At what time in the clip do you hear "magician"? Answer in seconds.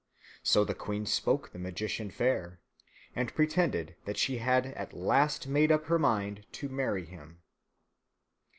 1.59-2.09